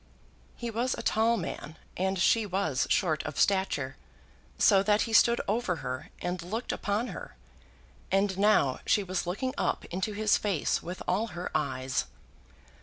He 0.57 0.71
was 0.71 0.95
a 0.95 1.03
tall 1.03 1.37
man 1.37 1.77
and 1.95 2.17
she 2.17 2.47
was 2.47 2.87
short 2.89 3.21
of 3.21 3.39
stature, 3.39 3.97
so 4.57 4.81
that 4.81 5.03
he 5.03 5.13
stood 5.13 5.39
over 5.47 5.75
her 5.75 6.09
and 6.23 6.41
looked 6.41 6.71
upon 6.71 7.09
her, 7.09 7.35
and 8.11 8.35
now 8.35 8.79
she 8.87 9.03
was 9.03 9.27
looking 9.27 9.53
up 9.59 9.85
into 9.91 10.13
his 10.13 10.37
face 10.37 10.81
with 10.81 11.03
all 11.07 11.27
her 11.37 11.51
eyes. 11.53 12.05